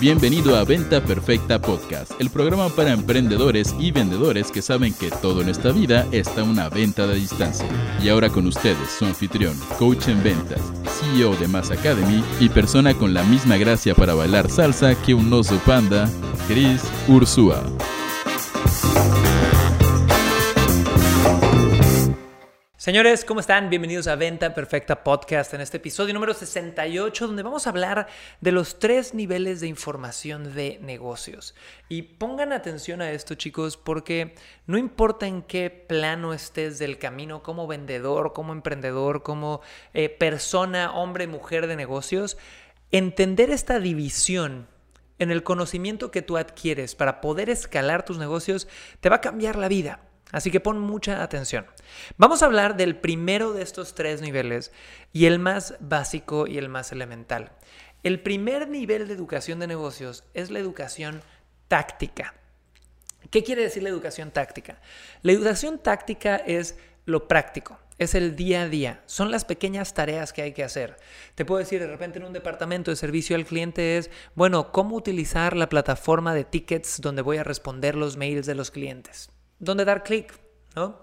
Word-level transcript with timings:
Bienvenido 0.00 0.56
a 0.56 0.64
Venta 0.64 1.04
Perfecta 1.04 1.60
Podcast, 1.60 2.18
el 2.18 2.30
programa 2.30 2.70
para 2.70 2.92
emprendedores 2.92 3.74
y 3.78 3.90
vendedores 3.90 4.50
que 4.50 4.62
saben 4.62 4.94
que 4.94 5.10
todo 5.10 5.42
en 5.42 5.50
esta 5.50 5.72
vida 5.72 6.06
está 6.10 6.42
una 6.42 6.70
venta 6.70 7.06
de 7.06 7.16
distancia. 7.16 7.66
Y 8.02 8.08
ahora 8.08 8.30
con 8.30 8.46
ustedes, 8.46 8.88
su 8.98 9.04
anfitrión, 9.04 9.54
coach 9.78 10.08
en 10.08 10.22
ventas, 10.22 10.62
CEO 10.88 11.36
de 11.36 11.48
Mass 11.48 11.70
Academy 11.70 12.24
y 12.40 12.48
persona 12.48 12.94
con 12.94 13.12
la 13.12 13.24
misma 13.24 13.58
gracia 13.58 13.94
para 13.94 14.14
bailar 14.14 14.48
salsa 14.48 14.94
que 15.02 15.12
un 15.12 15.30
oso 15.34 15.58
panda, 15.66 16.08
Chris 16.48 16.80
Ursúa. 17.06 17.62
Señores, 22.80 23.26
¿cómo 23.26 23.40
están? 23.40 23.68
Bienvenidos 23.68 24.06
a 24.06 24.16
Venta 24.16 24.54
Perfecta 24.54 25.04
Podcast 25.04 25.52
en 25.52 25.60
este 25.60 25.76
episodio 25.76 26.14
número 26.14 26.32
68 26.32 27.26
donde 27.26 27.42
vamos 27.42 27.66
a 27.66 27.70
hablar 27.70 28.06
de 28.40 28.52
los 28.52 28.78
tres 28.78 29.12
niveles 29.12 29.60
de 29.60 29.66
información 29.66 30.54
de 30.54 30.78
negocios. 30.80 31.54
Y 31.90 32.00
pongan 32.00 32.54
atención 32.54 33.02
a 33.02 33.10
esto 33.10 33.34
chicos 33.34 33.76
porque 33.76 34.34
no 34.66 34.78
importa 34.78 35.26
en 35.26 35.42
qué 35.42 35.68
plano 35.68 36.32
estés 36.32 36.78
del 36.78 36.96
camino 36.96 37.42
como 37.42 37.66
vendedor, 37.66 38.32
como 38.32 38.54
emprendedor, 38.54 39.22
como 39.22 39.60
eh, 39.92 40.08
persona, 40.08 40.94
hombre, 40.94 41.26
mujer 41.26 41.66
de 41.66 41.76
negocios, 41.76 42.38
entender 42.92 43.50
esta 43.50 43.78
división 43.78 44.68
en 45.18 45.30
el 45.30 45.42
conocimiento 45.42 46.10
que 46.10 46.22
tú 46.22 46.38
adquieres 46.38 46.94
para 46.94 47.20
poder 47.20 47.50
escalar 47.50 48.06
tus 48.06 48.16
negocios 48.16 48.68
te 49.00 49.10
va 49.10 49.16
a 49.16 49.20
cambiar 49.20 49.56
la 49.56 49.68
vida. 49.68 50.00
Así 50.32 50.50
que 50.50 50.60
pon 50.60 50.80
mucha 50.80 51.22
atención. 51.22 51.66
Vamos 52.16 52.42
a 52.42 52.46
hablar 52.46 52.76
del 52.76 52.96
primero 52.96 53.52
de 53.52 53.62
estos 53.62 53.94
tres 53.94 54.20
niveles 54.20 54.72
y 55.12 55.26
el 55.26 55.38
más 55.38 55.74
básico 55.80 56.46
y 56.46 56.58
el 56.58 56.68
más 56.68 56.92
elemental. 56.92 57.52
El 58.02 58.20
primer 58.20 58.68
nivel 58.68 59.08
de 59.08 59.14
educación 59.14 59.58
de 59.58 59.66
negocios 59.66 60.24
es 60.34 60.50
la 60.50 60.58
educación 60.58 61.22
táctica. 61.68 62.34
¿Qué 63.30 63.44
quiere 63.44 63.62
decir 63.62 63.82
la 63.82 63.90
educación 63.90 64.30
táctica? 64.30 64.80
La 65.22 65.32
educación 65.32 65.78
táctica 65.78 66.36
es 66.36 66.76
lo 67.04 67.28
práctico, 67.28 67.78
es 67.98 68.14
el 68.14 68.36
día 68.36 68.62
a 68.62 68.68
día, 68.68 69.02
son 69.06 69.30
las 69.30 69.44
pequeñas 69.44 69.94
tareas 69.94 70.32
que 70.32 70.42
hay 70.42 70.52
que 70.52 70.64
hacer. 70.64 70.96
Te 71.34 71.44
puedo 71.44 71.58
decir, 71.58 71.80
de 71.80 71.86
repente 71.86 72.18
en 72.18 72.24
un 72.24 72.32
departamento 72.32 72.90
de 72.90 72.96
servicio 72.96 73.36
al 73.36 73.44
cliente 73.44 73.98
es, 73.98 74.10
bueno, 74.34 74.72
¿cómo 74.72 74.96
utilizar 74.96 75.56
la 75.56 75.68
plataforma 75.68 76.34
de 76.34 76.44
tickets 76.44 77.00
donde 77.00 77.22
voy 77.22 77.36
a 77.36 77.44
responder 77.44 77.96
los 77.96 78.16
mails 78.16 78.46
de 78.46 78.54
los 78.54 78.70
clientes? 78.70 79.30
Dónde 79.60 79.84
dar 79.84 80.02
clic, 80.02 80.38
¿no? 80.74 81.00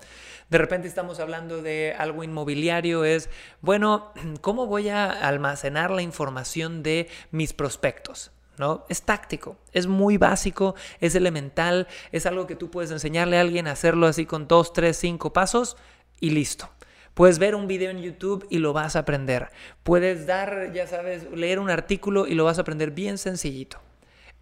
De 0.50 0.58
repente 0.58 0.88
estamos 0.88 1.20
hablando 1.20 1.62
de 1.62 1.94
algo 1.98 2.24
inmobiliario, 2.24 3.04
es, 3.04 3.30
bueno, 3.62 4.14
¿cómo 4.42 4.66
voy 4.66 4.90
a 4.90 5.10
almacenar 5.10 5.92
la 5.92 6.02
información 6.02 6.84
de 6.84 7.08
mis 7.32 7.54
prospectos? 7.54 8.32
¿No? 8.58 8.86
Es 8.90 9.04
táctico, 9.04 9.58
es 9.72 9.86
muy 9.86 10.18
básico, 10.18 10.74
es 11.00 11.14
elemental, 11.14 11.88
es 12.12 12.26
algo 12.26 12.48
que 12.48 12.56
tú 12.56 12.72
puedes 12.72 12.90
enseñarle 12.90 13.38
a 13.38 13.42
alguien 13.42 13.68
a 13.68 13.74
hacerlo 13.74 14.08
así 14.08 14.26
con 14.26 14.48
dos, 14.48 14.74
tres, 14.74 14.98
cinco 14.98 15.32
pasos 15.32 15.78
y 16.20 16.32
listo. 16.32 16.68
Puedes 17.14 17.38
ver 17.38 17.54
un 17.54 17.68
video 17.68 17.92
en 17.92 18.02
YouTube 18.02 18.48
y 18.50 18.58
lo 18.58 18.74
vas 18.74 18.96
a 18.96 19.00
aprender. 19.00 19.52
Puedes 19.84 20.26
dar, 20.26 20.74
ya 20.74 20.88
sabes, 20.88 21.30
leer 21.32 21.60
un 21.60 21.70
artículo 21.70 22.26
y 22.26 22.34
lo 22.34 22.46
vas 22.46 22.58
a 22.58 22.62
aprender 22.62 22.90
bien 22.90 23.20
sencillito. 23.20 23.80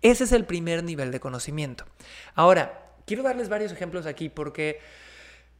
Ese 0.01 0.23
es 0.23 0.31
el 0.31 0.45
primer 0.45 0.83
nivel 0.85 1.11
de 1.11 1.19
conocimiento. 1.19 1.83
Ahora, 2.35 2.84
Quiero 3.05 3.23
darles 3.23 3.49
varios 3.49 3.71
ejemplos 3.71 4.05
aquí 4.05 4.29
porque 4.29 4.79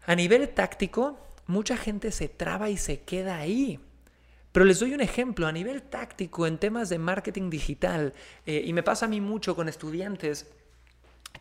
a 0.06 0.16
nivel 0.16 0.50
táctico 0.50 1.20
mucha 1.48 1.78
gente 1.78 2.12
se 2.12 2.28
traba 2.28 2.70
y 2.70 2.78
se 2.78 3.02
queda 3.02 3.38
ahí. 3.38 3.80
Pero 4.52 4.66
les 4.66 4.80
doy 4.80 4.94
un 4.94 5.02
ejemplo, 5.02 5.48
a 5.48 5.52
nivel 5.52 5.84
táctico 5.84 6.48
en 6.48 6.58
temas 6.58 6.90
de 6.90 6.98
marketing 6.98 7.50
digital, 7.50 8.14
eh, 8.46 8.64
y 8.66 8.72
me 8.72 8.84
pasa 8.84 9.06
a 9.06 9.10
mí 9.10 9.20
mucho 9.20 9.56
con 9.56 9.68
estudiantes 9.68 10.48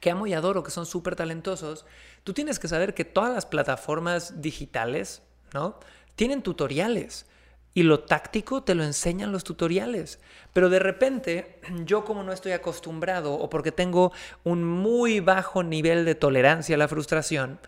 que 0.01 0.11
amo 0.11 0.27
y 0.27 0.35
adoro, 0.35 0.65
que 0.65 0.73
son 0.73 0.85
súper 0.85 1.15
talentosos, 1.15 1.87
tú 2.25 2.33
tienes 2.33 2.59
que 2.59 2.69
saber 2.69 2.93
que 2.93 3.05
todas 3.05 3.33
las 3.33 3.47
plataformas 3.47 4.43
digitales, 4.43 5.23
¿no? 5.53 5.79
Tienen 6.17 6.43
tutoriales. 6.43 7.27
Y 7.75 7.83
lo 7.83 8.01
táctico 8.01 8.63
te 8.63 8.75
lo 8.75 8.85
enseñan 8.85 9.33
los 9.33 9.45
tutoriales. 9.45 10.21
Pero 10.53 10.71
de 10.71 10.79
repente, 10.79 11.61
yo 11.85 12.05
como 12.05 12.23
no 12.23 12.33
estoy 12.33 12.53
acostumbrado 12.53 13.35
o 13.35 13.51
porque 13.51 13.73
tengo 13.73 14.13
un 14.45 14.65
muy 14.65 15.21
bajo 15.21 15.63
nivel 15.63 16.05
de 16.05 16.15
tolerancia 16.15 16.77
a 16.77 16.79
la 16.79 16.89
frustración, 16.89 17.59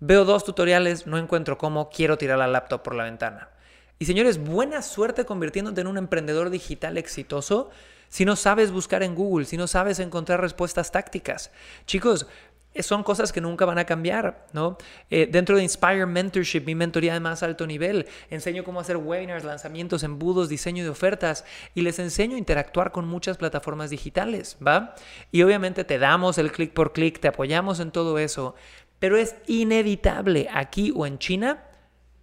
veo 0.00 0.24
dos 0.24 0.44
tutoriales, 0.44 1.06
no 1.06 1.18
encuentro 1.18 1.58
cómo, 1.58 1.90
quiero 1.90 2.16
tirar 2.16 2.38
la 2.38 2.46
laptop 2.46 2.82
por 2.82 2.94
la 2.94 3.04
ventana. 3.04 3.48
Y 3.98 4.04
señores, 4.04 4.38
buena 4.38 4.80
suerte 4.80 5.24
convirtiéndote 5.24 5.80
en 5.80 5.88
un 5.88 5.98
emprendedor 5.98 6.50
digital 6.50 6.96
exitoso 6.96 7.70
si 8.08 8.24
no 8.24 8.36
sabes 8.36 8.70
buscar 8.70 9.02
en 9.02 9.14
Google, 9.14 9.44
si 9.44 9.56
no 9.56 9.66
sabes 9.66 9.98
encontrar 9.98 10.40
respuestas 10.40 10.90
tácticas. 10.90 11.50
Chicos, 11.86 12.26
son 12.82 13.02
cosas 13.02 13.32
que 13.32 13.40
nunca 13.40 13.64
van 13.64 13.78
a 13.78 13.84
cambiar, 13.84 14.46
¿no? 14.52 14.78
Eh, 15.10 15.28
dentro 15.30 15.56
de 15.56 15.62
Inspire 15.62 16.06
Mentorship, 16.06 16.64
mi 16.64 16.74
mentoría 16.74 17.14
de 17.14 17.20
más 17.20 17.42
alto 17.42 17.66
nivel, 17.66 18.06
enseño 18.30 18.64
cómo 18.64 18.80
hacer 18.80 18.96
webinars, 18.96 19.44
lanzamientos, 19.44 20.02
embudos, 20.02 20.48
diseño 20.48 20.84
de 20.84 20.90
ofertas 20.90 21.44
y 21.74 21.82
les 21.82 21.98
enseño 21.98 22.36
a 22.36 22.38
interactuar 22.38 22.92
con 22.92 23.06
muchas 23.06 23.36
plataformas 23.36 23.90
digitales, 23.90 24.56
¿va? 24.64 24.94
Y 25.32 25.42
obviamente 25.42 25.84
te 25.84 25.98
damos 25.98 26.38
el 26.38 26.52
clic 26.52 26.72
por 26.72 26.92
clic, 26.92 27.20
te 27.20 27.28
apoyamos 27.28 27.80
en 27.80 27.90
todo 27.90 28.18
eso, 28.18 28.54
pero 28.98 29.16
es 29.16 29.36
inevitable 29.46 30.48
aquí 30.52 30.92
o 30.94 31.06
en 31.06 31.18
China 31.18 31.64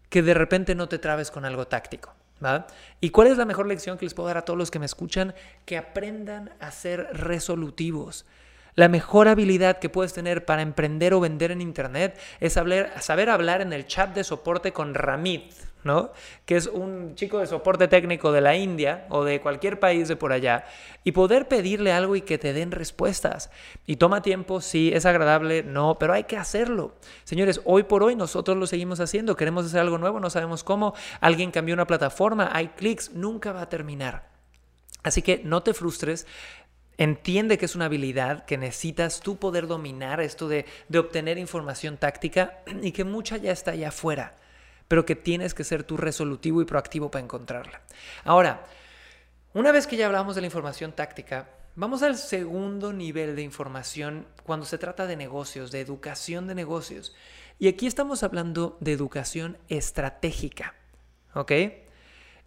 que 0.09 0.21
de 0.21 0.33
repente 0.33 0.75
no 0.75 0.87
te 0.87 0.99
trabes 0.99 1.31
con 1.31 1.45
algo 1.45 1.67
táctico. 1.67 2.13
¿Va? 2.43 2.67
¿Y 2.99 3.11
cuál 3.11 3.27
es 3.27 3.37
la 3.37 3.45
mejor 3.45 3.65
lección 3.65 3.97
que 3.97 4.05
les 4.05 4.13
puedo 4.13 4.27
dar 4.27 4.37
a 4.37 4.41
todos 4.43 4.59
los 4.59 4.69
que 4.69 4.77
me 4.77 4.85
escuchan? 4.85 5.33
Que 5.65 5.77
aprendan 5.77 6.51
a 6.59 6.71
ser 6.71 7.07
resolutivos. 7.13 8.25
La 8.75 8.89
mejor 8.89 9.29
habilidad 9.29 9.79
que 9.79 9.87
puedes 9.87 10.11
tener 10.11 10.43
para 10.43 10.61
emprender 10.61 11.13
o 11.13 11.21
vender 11.21 11.51
en 11.51 11.61
Internet 11.61 12.19
es 12.41 12.53
saber, 12.53 13.29
hablar 13.29 13.61
en 13.61 13.71
el 13.71 13.87
chat 13.87 14.13
de 14.13 14.25
soporte 14.25 14.73
con 14.73 14.93
Ramit, 14.93 15.53
¿no? 15.85 16.11
Que 16.45 16.57
es 16.57 16.67
un 16.67 17.15
chico 17.15 17.39
de 17.39 17.47
soporte 17.47 17.87
técnico 17.87 18.33
de 18.33 18.41
la 18.41 18.57
India 18.57 19.05
o 19.09 19.23
de 19.23 19.39
cualquier 19.39 19.79
país 19.79 20.09
de 20.09 20.17
por 20.17 20.33
allá 20.33 20.65
y 21.05 21.13
poder 21.13 21.47
pedirle 21.47 21.93
algo 21.93 22.17
y 22.17 22.21
que 22.21 22.37
te 22.37 22.51
den 22.51 22.71
respuestas. 22.71 23.49
Y 23.85 23.95
toma 23.95 24.21
tiempo, 24.21 24.59
sí, 24.59 24.91
es 24.93 25.05
agradable, 25.05 25.63
no, 25.63 25.97
pero 25.97 26.11
hay 26.11 26.25
que 26.25 26.35
hacerlo. 26.35 26.95
Señores, 27.23 27.61
hoy 27.63 27.83
por 27.83 28.03
hoy 28.03 28.17
nosotros 28.17 28.57
lo 28.57 28.67
seguimos 28.67 28.99
haciendo, 28.99 29.37
queremos 29.37 29.67
hacer 29.67 29.79
algo 29.79 29.97
nuevo, 29.97 30.19
no 30.19 30.29
sabemos 30.29 30.65
cómo, 30.65 30.95
alguien 31.21 31.51
cambió 31.51 31.75
una 31.75 31.87
plataforma, 31.87 32.49
hay 32.51 32.67
clics, 32.69 33.13
nunca 33.13 33.53
va 33.53 33.61
a 33.61 33.69
terminar. 33.69 34.35
Así 35.05 35.21
que 35.21 35.39
no 35.43 35.61
te 35.61 35.75
frustres, 35.75 36.25
Entiende 36.97 37.57
que 37.57 37.65
es 37.65 37.75
una 37.75 37.85
habilidad 37.85 38.45
que 38.45 38.57
necesitas 38.57 39.19
tú 39.19 39.37
poder 39.37 39.67
dominar, 39.67 40.21
esto 40.21 40.47
de, 40.47 40.65
obtener 40.97 41.37
información 41.37 41.97
táctica 41.97 42.59
y 42.81 42.91
que 42.91 43.03
mucha 43.03 43.37
ya 43.37 43.51
está 43.51 43.71
allá 43.71 43.89
afuera, 43.89 44.35
pero 44.87 45.05
que 45.05 45.15
tienes 45.15 45.53
que 45.53 45.65
ser 45.65 45.83
tú 45.83 45.97
resolutivo 45.97 46.61
y 46.61 46.65
proactivo 46.65 47.11
para 47.11 47.23
encontrarla. 47.23 47.81
Ahora, 48.23 48.65
una 49.53 49.71
vez 49.71 49.87
que 49.87 49.97
ya 49.97 50.05
hablamos 50.05 50.35
de 50.35 50.41
la 50.41 50.47
información 50.47 50.93
táctica, 50.93 51.49
vamos 51.75 52.01
al 52.01 52.17
segundo 52.17 52.93
nivel 52.93 53.35
de 53.35 53.41
información 53.41 54.25
cuando 54.43 54.65
se 54.65 54.77
trata 54.77 55.05
de 55.05 55.17
negocios, 55.17 55.71
de 55.71 55.81
educación 55.81 56.47
de 56.47 56.55
negocios. 56.55 57.13
Y 57.59 57.67
aquí 57.67 57.87
estamos 57.87 58.23
hablando 58.23 58.77
de 58.79 58.93
educación 58.93 59.57
estratégica, 59.67 60.75
¿ok? 61.33 61.51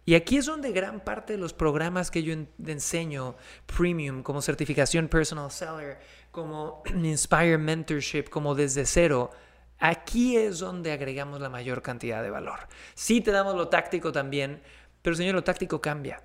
Y 0.09 0.15
aquí 0.15 0.37
es 0.37 0.47
donde 0.47 0.71
gran 0.71 1.01
parte 1.01 1.33
de 1.33 1.39
los 1.39 1.53
programas 1.53 2.09
que 2.09 2.23
yo 2.23 2.33
enseño, 2.65 3.35
Premium, 3.67 4.23
como 4.23 4.41
certificación 4.41 5.07
Personal 5.07 5.51
Seller, 5.51 5.99
como 6.31 6.81
Inspire 6.95 7.59
Mentorship, 7.59 8.23
como 8.23 8.55
desde 8.55 8.87
cero, 8.87 9.29
aquí 9.77 10.35
es 10.35 10.57
donde 10.57 10.93
agregamos 10.93 11.39
la 11.41 11.49
mayor 11.49 11.83
cantidad 11.83 12.23
de 12.23 12.31
valor. 12.31 12.57
Sí 12.95 13.21
te 13.21 13.29
damos 13.29 13.53
lo 13.53 13.67
táctico 13.67 14.11
también, 14.11 14.63
pero 15.03 15.15
señor, 15.15 15.35
lo 15.35 15.43
táctico 15.43 15.79
cambia. 15.79 16.23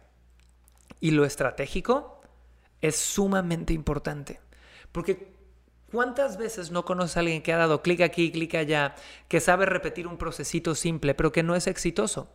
Y 0.99 1.11
lo 1.11 1.27
estratégico 1.27 2.23
es 2.81 2.97
sumamente 2.97 3.75
importante. 3.75 4.41
Porque 4.93 5.35
¿Cuántas 5.93 6.39
veces 6.39 6.71
no 6.71 6.87
conoces 6.87 7.19
a 7.19 7.21
alguien 7.21 7.43
que 7.43 7.53
ha 7.53 7.59
dado 7.59 7.83
clic 7.83 8.01
aquí, 8.01 8.33
clic 8.33 8.55
allá, 8.55 8.97
que 9.29 9.41
sabe 9.41 9.67
repetir 9.67 10.09
un 10.09 10.17
procesito 10.17 10.75
simple, 10.75 11.15
pero 11.15 11.31
que 11.31 11.45
no 11.45 11.55
es 11.55 11.67
exitoso? 11.69 12.31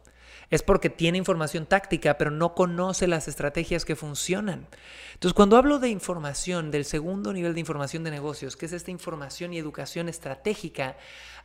Es 0.49 0.63
porque 0.63 0.89
tiene 0.89 1.17
información 1.17 1.65
táctica, 1.65 2.17
pero 2.17 2.31
no 2.31 2.55
conoce 2.55 3.07
las 3.07 3.27
estrategias 3.27 3.85
que 3.85 3.95
funcionan. 3.95 4.67
Entonces, 5.13 5.33
cuando 5.33 5.57
hablo 5.57 5.79
de 5.79 5.89
información, 5.89 6.71
del 6.71 6.85
segundo 6.85 7.33
nivel 7.33 7.53
de 7.53 7.59
información 7.59 8.03
de 8.03 8.11
negocios, 8.11 8.55
que 8.55 8.65
es 8.65 8.73
esta 8.73 8.91
información 8.91 9.53
y 9.53 9.59
educación 9.59 10.09
estratégica, 10.09 10.97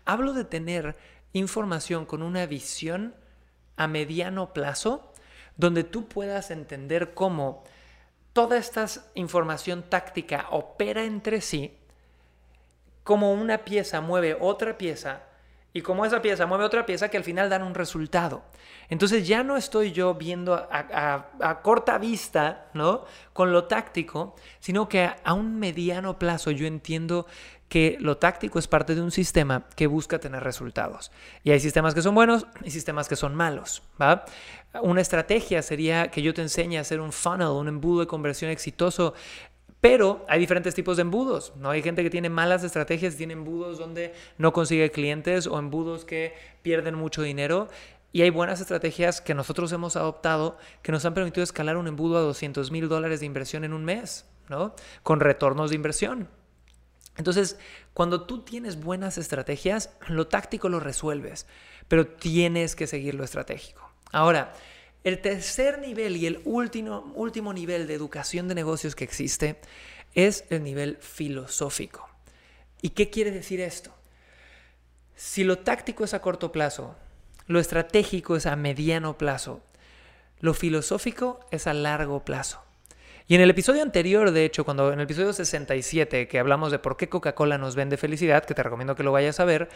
hablo 0.04 0.32
de 0.32 0.44
tener 0.44 0.96
información 1.32 2.06
con 2.06 2.22
una 2.22 2.46
visión 2.46 3.14
a 3.76 3.88
mediano 3.88 4.52
plazo, 4.52 5.12
donde 5.56 5.84
tú 5.84 6.08
puedas 6.08 6.50
entender 6.50 7.12
cómo 7.14 7.64
toda 8.32 8.56
esta 8.56 8.86
información 9.14 9.84
táctica 9.88 10.46
opera 10.50 11.04
entre 11.04 11.40
sí, 11.40 11.76
como 13.02 13.32
una 13.32 13.58
pieza 13.64 14.00
mueve 14.00 14.36
otra 14.40 14.78
pieza, 14.78 15.22
Y 15.76 15.82
como 15.82 16.06
esa 16.06 16.22
pieza 16.22 16.46
mueve 16.46 16.64
otra 16.64 16.86
pieza 16.86 17.08
que 17.08 17.16
al 17.16 17.24
final 17.24 17.50
dan 17.50 17.64
un 17.64 17.74
resultado. 17.74 18.44
Entonces 18.88 19.26
ya 19.26 19.42
no 19.42 19.56
estoy 19.56 19.90
yo 19.90 20.14
viendo 20.14 20.54
a, 20.54 21.60
corta 21.64 21.98
vista, 21.98 22.68
¿no? 22.74 23.04
Con 23.32 23.52
lo 23.52 23.64
táctico, 23.64 24.36
sino 24.60 24.88
que 24.88 25.10
a, 25.24 25.34
un 25.34 25.58
mediano 25.58 26.16
plazo 26.16 26.52
yo 26.52 26.68
entiendo 26.68 27.26
que 27.68 27.96
lo 27.98 28.18
táctico 28.18 28.60
es 28.60 28.68
parte 28.68 28.94
de 28.94 29.02
un 29.02 29.10
sistema 29.10 29.66
que 29.74 29.88
busca 29.88 30.20
tener 30.20 30.44
resultados. 30.44 31.10
Y 31.42 31.50
hay 31.50 31.58
sistemas 31.58 31.92
que 31.92 32.02
son 32.02 32.14
buenos 32.14 32.46
y 32.62 32.70
sistemas 32.70 33.08
que 33.08 33.16
son 33.16 33.34
malos. 33.34 33.82
¿va? 34.00 34.26
Una 34.80 35.00
estrategia 35.00 35.60
sería 35.60 36.08
que 36.08 36.22
yo 36.22 36.32
te 36.34 36.42
enseñe 36.42 36.76
a 36.76 36.82
hacer 36.82 37.00
un 37.00 37.10
funnel, 37.10 37.48
un 37.48 37.66
embudo 37.66 38.02
de 38.02 38.06
conversión 38.06 38.52
exitoso 38.52 39.14
pero 39.84 40.24
hay 40.30 40.40
diferentes 40.40 40.74
tipos 40.74 40.96
de 40.96 41.02
embudos, 41.02 41.52
¿no? 41.56 41.68
Hay 41.68 41.82
gente 41.82 42.02
que 42.02 42.08
tiene 42.08 42.30
malas 42.30 42.64
estrategias, 42.64 43.16
tiene 43.16 43.34
embudos 43.34 43.76
donde 43.76 44.14
no 44.38 44.54
consigue 44.54 44.90
clientes 44.90 45.46
o 45.46 45.58
embudos 45.58 46.06
que 46.06 46.32
pierden 46.62 46.94
mucho 46.94 47.20
dinero. 47.20 47.68
Y 48.10 48.22
hay 48.22 48.30
buenas 48.30 48.62
estrategias 48.62 49.20
que 49.20 49.34
nosotros 49.34 49.70
hemos 49.72 49.96
adoptado 49.96 50.56
que 50.80 50.90
nos 50.90 51.04
han 51.04 51.12
permitido 51.12 51.44
escalar 51.44 51.76
un 51.76 51.86
embudo 51.86 52.16
a 52.16 52.22
200 52.22 52.70
mil 52.70 52.88
dólares 52.88 53.20
de 53.20 53.26
inversión 53.26 53.62
en 53.62 53.74
un 53.74 53.84
mes, 53.84 54.24
¿no? 54.48 54.74
Con 55.02 55.20
retornos 55.20 55.68
de 55.68 55.76
inversión. 55.76 56.30
Entonces, 57.18 57.58
cuando 57.92 58.22
tú 58.22 58.40
tienes 58.40 58.82
buenas 58.82 59.18
estrategias, 59.18 59.90
lo 60.08 60.28
táctico 60.28 60.70
lo 60.70 60.80
resuelves, 60.80 61.46
pero 61.88 62.06
tienes 62.06 62.74
que 62.74 62.86
seguir 62.86 63.16
lo 63.16 63.22
estratégico. 63.22 63.92
Ahora, 64.12 64.54
el 65.04 65.20
tercer 65.20 65.78
nivel 65.78 66.16
y 66.16 66.26
el 66.26 66.40
último, 66.44 67.12
último 67.14 67.52
nivel 67.52 67.86
de 67.86 67.94
educación 67.94 68.48
de 68.48 68.54
negocios 68.54 68.96
que 68.96 69.04
existe 69.04 69.60
es 70.14 70.44
el 70.48 70.62
nivel 70.62 70.96
filosófico. 71.00 72.08
¿Y 72.80 72.90
qué 72.90 73.10
quiere 73.10 73.30
decir 73.30 73.60
esto? 73.60 73.94
Si 75.14 75.44
lo 75.44 75.58
táctico 75.58 76.04
es 76.04 76.14
a 76.14 76.20
corto 76.20 76.52
plazo, 76.52 76.96
lo 77.46 77.60
estratégico 77.60 78.36
es 78.36 78.46
a 78.46 78.56
mediano 78.56 79.18
plazo, 79.18 79.60
lo 80.40 80.54
filosófico 80.54 81.40
es 81.50 81.66
a 81.66 81.74
largo 81.74 82.24
plazo. 82.24 82.62
Y 83.26 83.34
en 83.34 83.40
el 83.40 83.50
episodio 83.50 83.82
anterior, 83.82 84.30
de 84.32 84.44
hecho, 84.44 84.64
cuando 84.64 84.92
en 84.92 85.00
el 85.00 85.04
episodio 85.04 85.32
67, 85.32 86.28
que 86.28 86.38
hablamos 86.38 86.70
de 86.70 86.78
por 86.78 86.96
qué 86.96 87.08
Coca-Cola 87.08 87.56
nos 87.56 87.74
vende 87.74 87.96
felicidad, 87.96 88.44
que 88.44 88.54
te 88.54 88.62
recomiendo 88.62 88.96
que 88.96 89.02
lo 89.02 89.12
vayas 89.12 89.40
a 89.40 89.46
ver, 89.46 89.70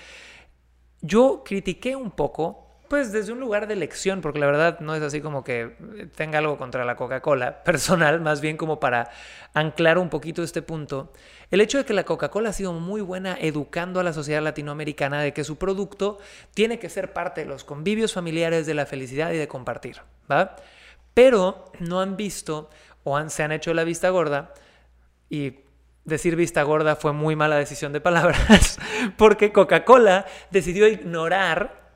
yo 1.00 1.42
critiqué 1.44 1.96
un 1.96 2.10
poco 2.10 2.67
pues 2.88 3.12
desde 3.12 3.32
un 3.32 3.40
lugar 3.40 3.66
de 3.66 3.74
elección, 3.74 4.20
porque 4.20 4.38
la 4.38 4.46
verdad 4.46 4.80
no 4.80 4.94
es 4.94 5.02
así 5.02 5.20
como 5.20 5.44
que 5.44 5.76
tenga 6.16 6.38
algo 6.38 6.56
contra 6.56 6.84
la 6.84 6.96
Coca-Cola 6.96 7.62
personal, 7.64 8.20
más 8.20 8.40
bien 8.40 8.56
como 8.56 8.80
para 8.80 9.10
anclar 9.54 9.98
un 9.98 10.08
poquito 10.08 10.42
este 10.42 10.62
punto. 10.62 11.12
El 11.50 11.60
hecho 11.60 11.78
de 11.78 11.84
que 11.84 11.94
la 11.94 12.04
Coca-Cola 12.04 12.50
ha 12.50 12.52
sido 12.52 12.72
muy 12.72 13.00
buena 13.00 13.36
educando 13.40 14.00
a 14.00 14.04
la 14.04 14.12
sociedad 14.12 14.42
latinoamericana 14.42 15.22
de 15.22 15.32
que 15.32 15.44
su 15.44 15.56
producto 15.56 16.18
tiene 16.54 16.78
que 16.78 16.88
ser 16.88 17.12
parte 17.12 17.42
de 17.42 17.46
los 17.46 17.64
convivios 17.64 18.12
familiares, 18.12 18.66
de 18.66 18.74
la 18.74 18.86
felicidad 18.86 19.32
y 19.32 19.36
de 19.36 19.48
compartir. 19.48 19.98
Pero 21.14 21.72
no 21.80 22.00
han 22.00 22.16
visto 22.16 22.70
o 23.04 23.28
se 23.28 23.42
han 23.42 23.52
hecho 23.52 23.72
la 23.74 23.84
vista 23.84 24.10
gorda 24.10 24.52
y 25.30 25.60
decir 26.04 26.36
vista 26.36 26.62
gorda 26.62 26.96
fue 26.96 27.12
muy 27.12 27.36
mala 27.36 27.56
decisión 27.56 27.92
de 27.92 28.00
palabras, 28.00 28.78
porque 29.16 29.52
Coca-Cola 29.52 30.26
decidió 30.50 30.88
ignorar 30.88 31.87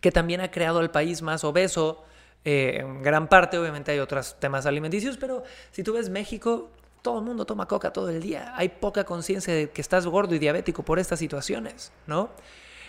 que 0.00 0.12
también 0.12 0.40
ha 0.40 0.50
creado 0.50 0.78
al 0.78 0.90
país 0.90 1.22
más 1.22 1.44
obeso. 1.44 2.04
Eh, 2.44 2.78
en 2.80 3.02
gran 3.02 3.28
parte, 3.28 3.58
obviamente, 3.58 3.92
hay 3.92 3.98
otros 3.98 4.38
temas 4.38 4.66
alimenticios, 4.66 5.16
pero 5.16 5.42
si 5.70 5.82
tú 5.82 5.94
ves 5.94 6.08
México, 6.08 6.70
todo 7.02 7.18
el 7.18 7.24
mundo 7.24 7.44
toma 7.44 7.66
coca 7.66 7.92
todo 7.92 8.10
el 8.10 8.20
día. 8.20 8.52
Hay 8.56 8.68
poca 8.68 9.04
conciencia 9.04 9.54
de 9.54 9.70
que 9.70 9.80
estás 9.80 10.06
gordo 10.06 10.34
y 10.34 10.38
diabético 10.38 10.82
por 10.82 10.98
estas 10.98 11.18
situaciones, 11.18 11.92
¿no? 12.06 12.30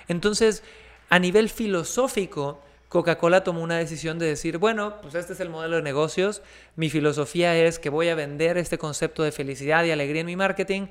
Entonces, 0.08 0.64
a 1.10 1.20
nivel 1.20 1.50
filosófico, 1.50 2.62
Coca-Cola 2.90 3.44
tomó 3.44 3.62
una 3.62 3.78
decisión 3.78 4.18
de 4.18 4.26
decir, 4.26 4.58
bueno, 4.58 5.00
pues 5.02 5.14
este 5.14 5.34
es 5.34 5.40
el 5.40 5.50
modelo 5.50 5.76
de 5.76 5.84
negocios, 5.84 6.42
mi 6.76 6.90
filosofía 6.90 7.56
es 7.56 7.78
que 7.78 7.90
voy 7.90 8.10
a 8.10 8.16
vender 8.16 8.58
este 8.58 8.80
concepto 8.80 9.22
de 9.22 9.32
felicidad 9.32 9.84
y 9.84 9.92
alegría 9.92 10.22
en 10.22 10.28
mi 10.28 10.36
marketing 10.36 10.88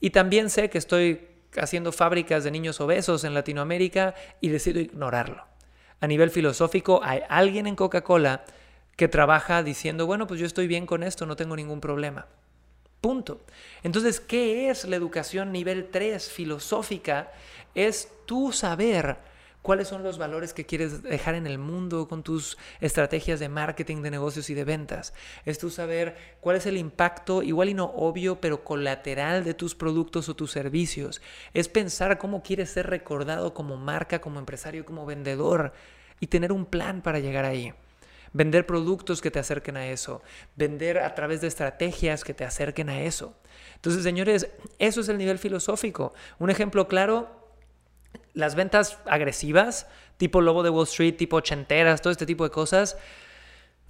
y 0.00 0.10
también 0.10 0.50
sé 0.50 0.70
que 0.70 0.78
estoy 0.78 1.28
haciendo 1.56 1.92
fábricas 1.92 2.42
de 2.42 2.50
niños 2.50 2.80
obesos 2.80 3.22
en 3.22 3.32
Latinoamérica 3.32 4.14
y 4.40 4.48
decido 4.48 4.80
ignorarlo 4.80 5.55
a 6.06 6.08
nivel 6.08 6.30
filosófico, 6.30 7.00
hay 7.02 7.22
alguien 7.28 7.66
en 7.66 7.74
Coca-Cola 7.74 8.44
que 8.94 9.08
trabaja 9.08 9.64
diciendo, 9.64 10.06
bueno, 10.06 10.28
pues 10.28 10.38
yo 10.38 10.46
estoy 10.46 10.68
bien 10.68 10.86
con 10.86 11.02
esto, 11.02 11.26
no 11.26 11.34
tengo 11.34 11.56
ningún 11.56 11.80
problema. 11.80 12.26
Punto. 13.00 13.40
Entonces, 13.82 14.20
¿qué 14.20 14.70
es 14.70 14.84
la 14.84 14.94
educación 14.94 15.50
nivel 15.50 15.88
3 15.90 16.30
filosófica? 16.30 17.32
Es 17.74 18.08
tú 18.24 18.52
saber 18.52 19.16
cuáles 19.62 19.88
son 19.88 20.04
los 20.04 20.16
valores 20.16 20.54
que 20.54 20.64
quieres 20.64 21.02
dejar 21.02 21.34
en 21.34 21.44
el 21.44 21.58
mundo 21.58 22.06
con 22.06 22.22
tus 22.22 22.56
estrategias 22.80 23.40
de 23.40 23.48
marketing, 23.48 24.02
de 24.02 24.12
negocios 24.12 24.48
y 24.48 24.54
de 24.54 24.62
ventas. 24.62 25.12
Es 25.44 25.58
tú 25.58 25.70
saber 25.70 26.16
cuál 26.40 26.54
es 26.54 26.66
el 26.66 26.76
impacto, 26.76 27.42
igual 27.42 27.70
y 27.70 27.74
no 27.74 27.86
obvio, 27.86 28.40
pero 28.40 28.62
colateral 28.62 29.42
de 29.42 29.54
tus 29.54 29.74
productos 29.74 30.28
o 30.28 30.36
tus 30.36 30.52
servicios. 30.52 31.20
Es 31.52 31.68
pensar 31.68 32.16
cómo 32.18 32.44
quieres 32.44 32.70
ser 32.70 32.86
recordado 32.86 33.54
como 33.54 33.76
marca, 33.76 34.20
como 34.20 34.38
empresario, 34.38 34.84
como 34.84 35.04
vendedor 35.04 35.72
y 36.20 36.26
tener 36.28 36.52
un 36.52 36.66
plan 36.66 37.02
para 37.02 37.18
llegar 37.18 37.44
ahí. 37.44 37.72
Vender 38.32 38.66
productos 38.66 39.22
que 39.22 39.30
te 39.30 39.38
acerquen 39.38 39.76
a 39.76 39.86
eso. 39.86 40.22
Vender 40.56 40.98
a 40.98 41.14
través 41.14 41.40
de 41.40 41.46
estrategias 41.46 42.24
que 42.24 42.34
te 42.34 42.44
acerquen 42.44 42.90
a 42.90 43.00
eso. 43.00 43.34
Entonces, 43.76 44.02
señores, 44.02 44.48
eso 44.78 45.00
es 45.00 45.08
el 45.08 45.18
nivel 45.18 45.38
filosófico. 45.38 46.12
Un 46.38 46.50
ejemplo 46.50 46.88
claro 46.88 47.46
las 48.34 48.54
ventas 48.54 48.98
agresivas, 49.06 49.86
tipo 50.18 50.40
Lobo 50.40 50.62
de 50.62 50.70
Wall 50.70 50.84
Street, 50.84 51.16
tipo 51.16 51.36
ochenteras, 51.36 52.02
todo 52.02 52.10
este 52.10 52.26
tipo 52.26 52.44
de 52.44 52.50
cosas, 52.50 52.96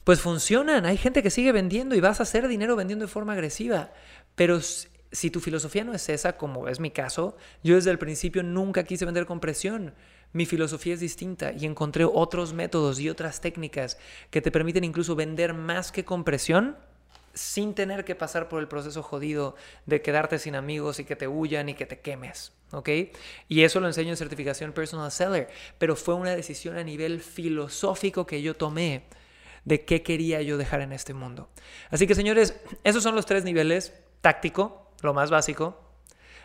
pues 0.04 0.20
funcionan. 0.20 0.86
Hay 0.86 0.96
gente 0.96 1.22
que 1.22 1.30
sigue 1.30 1.52
vendiendo 1.52 1.94
y 1.96 2.00
vas 2.00 2.20
a 2.20 2.22
hacer 2.22 2.46
dinero 2.46 2.76
vendiendo 2.76 3.04
de 3.04 3.10
forma 3.10 3.32
agresiva. 3.32 3.90
Pero 4.36 4.60
si 4.60 5.30
tu 5.30 5.40
filosofía 5.40 5.82
no 5.82 5.92
es 5.94 6.08
esa, 6.08 6.36
como 6.36 6.68
es 6.68 6.78
mi 6.78 6.90
caso, 6.90 7.36
yo 7.64 7.74
desde 7.74 7.90
el 7.90 7.98
principio 7.98 8.42
nunca 8.44 8.84
quise 8.84 9.04
vender 9.04 9.26
con 9.26 9.40
presión. 9.40 9.94
Mi 10.36 10.44
filosofía 10.44 10.92
es 10.92 11.00
distinta 11.00 11.54
y 11.54 11.64
encontré 11.64 12.04
otros 12.04 12.52
métodos 12.52 13.00
y 13.00 13.08
otras 13.08 13.40
técnicas 13.40 13.96
que 14.30 14.42
te 14.42 14.50
permiten 14.50 14.84
incluso 14.84 15.16
vender 15.16 15.54
más 15.54 15.90
que 15.90 16.04
con 16.04 16.24
presión 16.24 16.76
sin 17.32 17.72
tener 17.72 18.04
que 18.04 18.14
pasar 18.14 18.46
por 18.46 18.60
el 18.60 18.68
proceso 18.68 19.02
jodido 19.02 19.56
de 19.86 20.02
quedarte 20.02 20.38
sin 20.38 20.54
amigos 20.54 20.98
y 20.98 21.06
que 21.06 21.16
te 21.16 21.26
huyan 21.26 21.70
y 21.70 21.74
que 21.74 21.86
te 21.86 22.00
quemes. 22.00 22.52
¿ok? 22.72 22.90
Y 23.48 23.62
eso 23.62 23.80
lo 23.80 23.86
enseño 23.86 24.10
en 24.10 24.18
certificación 24.18 24.74
Personal 24.74 25.10
Seller, 25.10 25.48
pero 25.78 25.96
fue 25.96 26.12
una 26.12 26.36
decisión 26.36 26.76
a 26.76 26.84
nivel 26.84 27.22
filosófico 27.22 28.26
que 28.26 28.42
yo 28.42 28.52
tomé 28.52 29.04
de 29.64 29.86
qué 29.86 30.02
quería 30.02 30.42
yo 30.42 30.58
dejar 30.58 30.82
en 30.82 30.92
este 30.92 31.14
mundo. 31.14 31.48
Así 31.88 32.06
que 32.06 32.14
señores, 32.14 32.60
esos 32.84 33.02
son 33.02 33.14
los 33.14 33.24
tres 33.24 33.42
niveles, 33.44 33.94
táctico, 34.20 34.90
lo 35.00 35.14
más 35.14 35.30
básico, 35.30 35.80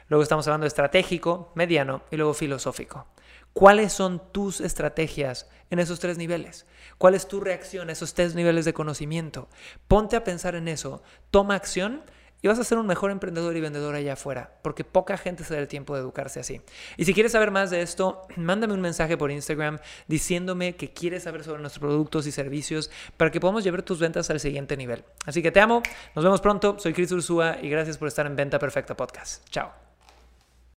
luego 0.07 0.23
estamos 0.23 0.47
hablando 0.47 0.63
de 0.63 0.69
estratégico, 0.69 1.51
mediano 1.55 2.03
y 2.09 2.15
luego 2.15 2.33
filosófico. 2.33 3.05
¿Cuáles 3.53 3.91
son 3.93 4.21
tus 4.31 4.61
estrategias 4.61 5.47
en 5.69 5.79
esos 5.79 5.99
tres 5.99 6.17
niveles? 6.17 6.65
¿Cuál 6.97 7.15
es 7.15 7.27
tu 7.27 7.39
reacción 7.39 7.89
a 7.89 7.93
esos 7.93 8.13
tres 8.13 8.35
niveles 8.35 8.65
de 8.65 8.73
conocimiento? 8.73 9.49
Ponte 9.87 10.15
a 10.15 10.23
pensar 10.23 10.55
en 10.55 10.67
eso, 10.67 11.03
toma 11.31 11.55
acción 11.55 12.03
y 12.41 12.47
vas 12.47 12.59
a 12.59 12.63
ser 12.63 12.77
un 12.77 12.87
mejor 12.87 13.11
emprendedor 13.11 13.55
y 13.55 13.61
vendedor 13.61 13.93
allá 13.95 14.13
afuera, 14.13 14.57
porque 14.63 14.83
poca 14.83 15.17
gente 15.17 15.43
se 15.43 15.53
da 15.53 15.59
el 15.59 15.67
tiempo 15.67 15.93
de 15.93 16.01
educarse 16.01 16.39
así. 16.39 16.61
Y 16.97 17.05
si 17.05 17.13
quieres 17.13 17.33
saber 17.33 17.51
más 17.51 17.69
de 17.69 17.81
esto, 17.81 18.21
mándame 18.35 18.73
un 18.73 18.81
mensaje 18.81 19.17
por 19.17 19.31
Instagram 19.31 19.79
diciéndome 20.07 20.75
que 20.75 20.91
quieres 20.91 21.23
saber 21.23 21.43
sobre 21.43 21.61
nuestros 21.61 21.81
productos 21.81 22.27
y 22.27 22.31
servicios 22.31 22.89
para 23.17 23.31
que 23.31 23.39
podamos 23.39 23.63
llevar 23.63 23.83
tus 23.83 23.99
ventas 23.99 24.29
al 24.29 24.39
siguiente 24.39 24.75
nivel. 24.75 25.03
Así 25.25 25.41
que 25.43 25.51
te 25.51 25.59
amo, 25.59 25.83
nos 26.15 26.23
vemos 26.23 26.41
pronto, 26.41 26.77
soy 26.79 26.93
Chris 26.93 27.11
Ursúa 27.11 27.57
y 27.61 27.69
gracias 27.69 27.97
por 27.97 28.07
estar 28.07 28.25
en 28.25 28.35
Venta 28.35 28.57
Perfecta 28.57 28.95
Podcast. 28.95 29.47
Chao. 29.49 29.90